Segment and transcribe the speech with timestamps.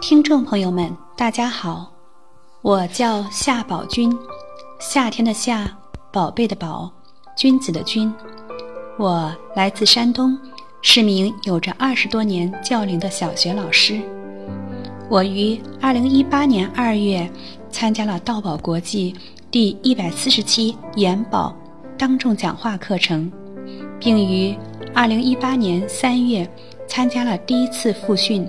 [0.00, 1.92] 听众朋友们，大家好，
[2.62, 4.16] 我叫夏宝君，
[4.78, 5.68] 夏天的夏，
[6.12, 6.90] 宝贝的宝，
[7.36, 8.12] 君子的君，
[8.98, 10.38] 我来自山东，
[10.80, 14.00] 是名有着二十多年教龄的小学老师。
[15.08, 17.28] 我于二零一八年二月
[17.70, 19.14] 参加了道宝国际
[19.50, 21.54] 第一百四十期研保
[21.98, 23.30] 当众讲话课程，
[23.98, 24.56] 并于
[24.94, 26.48] 二零一八年三月
[26.86, 28.48] 参加了第一次复训。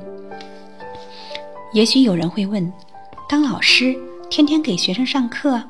[1.78, 2.74] 也许有人会问：
[3.30, 3.96] 当老师
[4.32, 5.62] 天天给学生上课，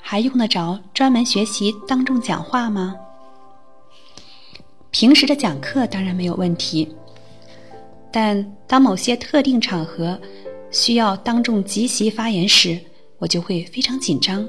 [0.00, 2.94] 还用得着专门学习当众讲话吗？
[4.92, 6.88] 平时的讲课当然没有问题，
[8.12, 10.16] 但当某些特定场合
[10.70, 12.78] 需要当众即席发言时，
[13.18, 14.48] 我就会非常紧张，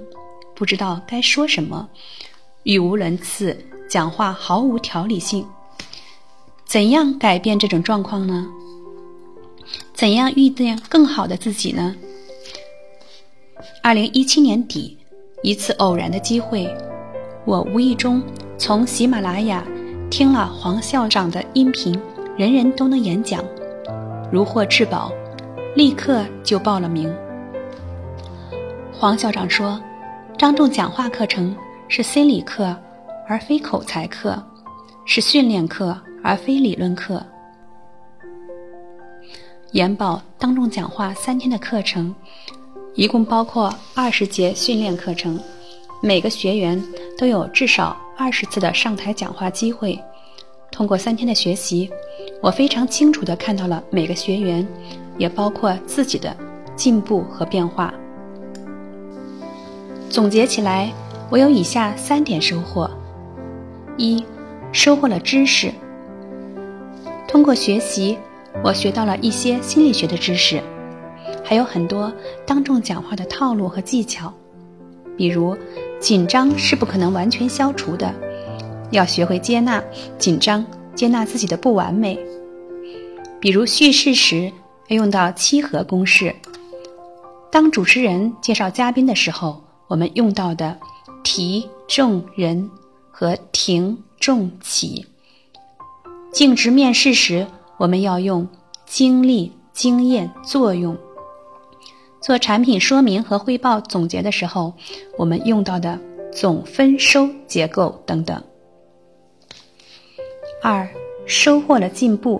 [0.53, 1.89] 不知道该说什么，
[2.61, 3.57] 语无伦次，
[3.89, 5.43] 讲话毫无条理性。
[6.63, 8.47] 怎样改变这种状况呢？
[9.93, 11.95] 怎样遇见更好的自己呢？
[13.83, 14.97] 二零一七年底，
[15.43, 16.67] 一次偶然的机会，
[17.45, 18.21] 我无意中
[18.57, 19.63] 从喜马拉雅
[20.09, 21.99] 听了黄校长的音频，
[22.37, 23.43] 人人都能演讲，
[24.31, 25.11] 如获至宝，
[25.75, 27.13] 立刻就报了名。
[28.91, 29.79] 黄校长说，
[30.37, 31.55] 张仲讲话课程
[31.87, 32.75] 是心理课，
[33.27, 34.41] 而非口才课，
[35.05, 37.23] 是训练课，而非理论课。
[39.71, 42.13] 研保当众讲话三天的课程，
[42.93, 45.39] 一共包括二十节训练课程，
[46.01, 46.81] 每个学员
[47.17, 49.97] 都有至少二十次的上台讲话机会。
[50.71, 51.89] 通过三天的学习，
[52.41, 54.67] 我非常清楚地看到了每个学员，
[55.17, 56.35] 也包括自己的
[56.75, 57.93] 进步和变化。
[60.09, 60.91] 总结起来，
[61.29, 62.91] 我有以下三点收获：
[63.95, 64.21] 一、
[64.73, 65.71] 收获了知识，
[67.25, 68.17] 通过学习。
[68.63, 70.61] 我学到了一些心理学的知识，
[71.43, 72.13] 还有很多
[72.45, 74.31] 当众讲话的套路和技巧。
[75.17, 75.57] 比如，
[75.99, 78.13] 紧张是不可能完全消除的，
[78.91, 79.83] 要学会接纳
[80.17, 82.19] 紧张，接纳自己的不完美。
[83.39, 84.51] 比如，叙事时
[84.87, 86.35] 要用到七和公式。
[87.51, 90.77] 当主持人介绍嘉宾的时候，我们用到的
[91.23, 92.69] 提、重、人
[93.09, 95.05] 和停、重、起。
[96.31, 97.47] 尽职面试时。
[97.81, 98.47] 我们要用
[98.85, 100.95] 经历、经验、作用
[102.21, 104.71] 做产品说明和汇报总结的时候，
[105.17, 105.99] 我们用到的
[106.31, 108.39] 总分收结构等等。
[110.61, 110.87] 二，
[111.25, 112.39] 收获了进步。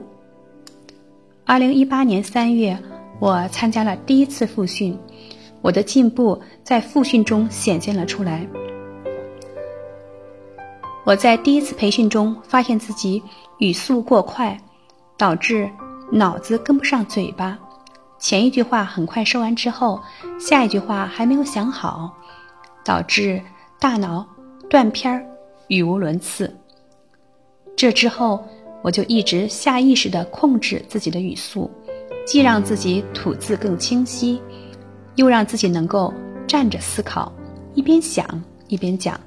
[1.44, 2.78] 二零一八年三月，
[3.20, 4.96] 我参加了第一次复训，
[5.64, 8.48] 我的进步在复训中显现了出来。
[11.04, 13.24] 我在第一次培训中发现自己
[13.58, 14.56] 语速过快。
[15.22, 15.70] 导致
[16.12, 17.56] 脑子跟不上嘴巴，
[18.18, 20.02] 前一句话很快说完之后，
[20.40, 22.12] 下一句话还没有想好，
[22.84, 23.40] 导致
[23.80, 24.26] 大脑
[24.68, 25.24] 断片儿，
[25.68, 26.52] 语无伦次。
[27.78, 28.44] 这之后，
[28.82, 31.70] 我就一直下意识地控制自己的语速，
[32.26, 34.42] 既让自己吐字更清晰，
[35.18, 36.12] 又让自己能够
[36.48, 37.32] 站着思考，
[37.76, 38.26] 一边想
[38.70, 39.20] 一边讲。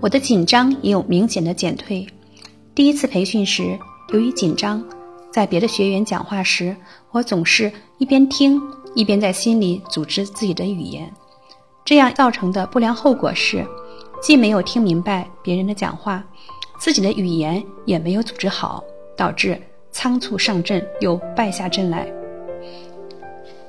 [0.00, 2.06] 我的紧张也有明显的减退。
[2.74, 3.78] 第一次培训时。
[4.10, 4.82] 由于紧张，
[5.30, 6.74] 在别的学员讲话时，
[7.10, 8.60] 我总是一边听
[8.94, 11.12] 一边在心里组织自己的语言，
[11.84, 13.66] 这样造成的不良后果是，
[14.22, 16.24] 既没有听明白别人的讲话，
[16.80, 18.82] 自己的语言也没有组织好，
[19.14, 19.60] 导致
[19.92, 22.10] 仓促上阵又败下阵来。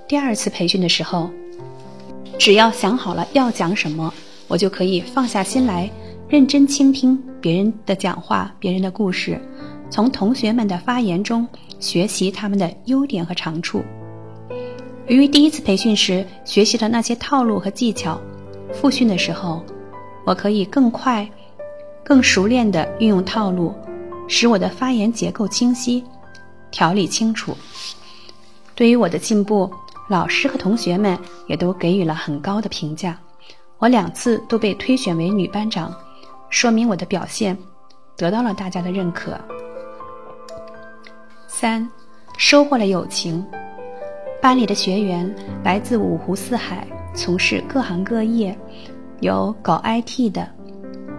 [0.07, 1.29] 第二次培训的时候，
[2.37, 4.13] 只要想好了要讲什么，
[4.47, 5.91] 我就可以放下心来，
[6.29, 9.37] 认真倾听别人的讲话，别人的故事。
[9.89, 11.47] 从同学们的发言中
[11.79, 13.83] 学习他们的优点和长处。
[15.07, 18.19] 由于第一次培训时学习的那些套路和技巧，
[18.71, 19.63] 复训的时候，
[20.25, 21.27] 我可以更快、
[22.03, 23.73] 更熟练地运用套路，
[24.27, 26.03] 使我的发言结构清晰、
[26.69, 27.57] 条理清楚。
[28.75, 29.71] 对于我的进步，
[30.07, 33.19] 老师和同学们也都给予了很高的评价。
[33.79, 35.91] 我两次都被推选为女班长，
[36.49, 37.57] 说明我的表现
[38.15, 39.39] 得到了大家的认可。
[41.59, 41.85] 三，
[42.37, 43.45] 收获了友情。
[44.41, 45.29] 班里的学员
[45.61, 48.57] 来自五湖四海，从事各行各业，
[49.19, 50.47] 有搞 IT 的，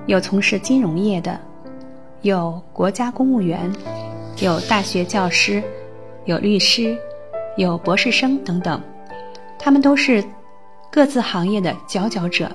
[0.06, 1.38] 有从事金融业的，
[2.22, 3.70] 有国家公务员，
[4.38, 5.62] 有大学教师，
[6.24, 6.96] 有律师，
[7.58, 8.80] 有博士生等等。
[9.58, 10.24] 他们都是
[10.90, 12.50] 各自行业的佼佼者，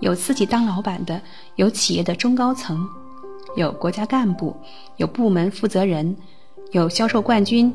[0.00, 1.18] 有自己当老板的，
[1.56, 2.86] 有企业的中高层，
[3.56, 4.54] 有国家干部，
[4.98, 6.14] 有部门负责人。
[6.74, 7.72] 有销售冠军，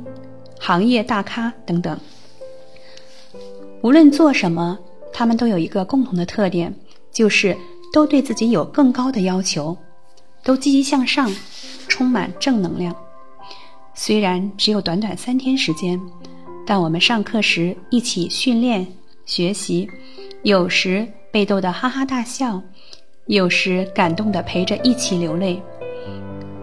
[0.60, 1.98] 行业大咖等等。
[3.82, 4.78] 无论做什么，
[5.14, 6.76] 他们都有一个共同的特点，
[7.10, 7.56] 就是
[7.94, 9.78] 都对自己有更高的要求，
[10.44, 11.34] 都积极向上，
[11.88, 12.94] 充满正能量。
[13.94, 15.98] 虽然只有短短三天时间，
[16.68, 18.86] 但我们上课时一起训练
[19.26, 19.90] 学习，
[20.44, 22.62] 有时被逗得哈哈大笑，
[23.28, 25.64] 有时感动的陪着一起流泪。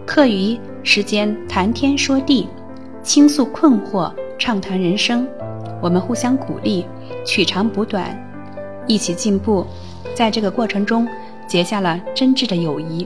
[0.07, 2.47] 课余时间谈天说地，
[3.03, 4.09] 倾诉困惑，
[4.39, 5.27] 畅谈人生，
[5.81, 6.85] 我们互相鼓励。
[7.25, 8.17] 取长补短，
[8.87, 9.67] 一起进步，
[10.15, 11.05] 在这个过程中
[11.45, 13.05] 结下了真挚的友谊。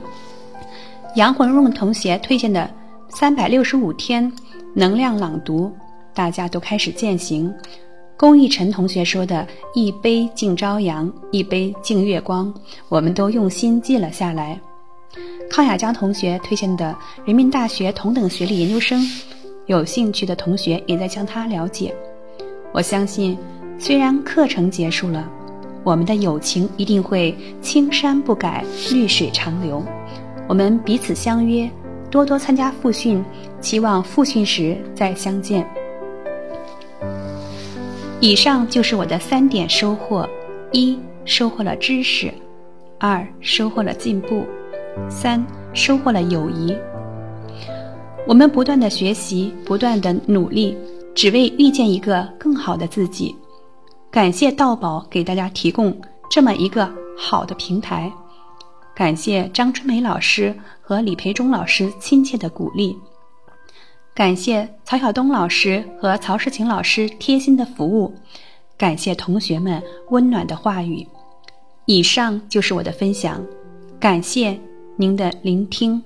[1.16, 2.70] 杨红润同学推荐的
[3.10, 4.32] 三百六十五天
[4.76, 5.76] 能量朗读，
[6.14, 7.52] 大家都开始践行。
[8.16, 12.54] 龚逸晨同学说的一杯敬朝阳，一杯敬月光，
[12.90, 14.62] 我们都用心记了下来。
[15.52, 16.96] 康雅江同学推荐的
[17.26, 19.06] 人民大学同等学历研究生，
[19.66, 21.94] 有兴趣的同学也在向他了解。
[22.72, 23.38] 我相信。
[23.78, 25.28] 虽然课程结束了，
[25.84, 29.84] 我们的友情一定会青山不改，绿水长流。
[30.48, 31.68] 我们彼此相约，
[32.12, 33.26] 多多参加复训，
[33.60, 35.68] 期望复训时再相见。
[38.20, 40.30] 以上就是我的三点收获：
[40.72, 42.30] 一、收获了知识；
[43.00, 44.46] 二、收获了进步；
[45.10, 46.76] 三、收获了友谊。
[48.28, 50.78] 我们不断的学习，不断的努力，
[51.16, 53.36] 只为遇见一个更好的自己。
[54.12, 55.96] 感谢道宝给大家提供
[56.30, 58.12] 这么一个好的平台，
[58.94, 62.96] 感谢张春梅老师和李培忠老师亲切的鼓励，
[64.14, 68.14] 感谢曹晓东老师和曹世晴老师贴心的服务，
[68.78, 71.08] 感谢同学们温暖的话语。
[71.86, 73.42] 以上就是我的分享，
[74.00, 74.60] 感谢
[74.98, 76.04] 您的聆听。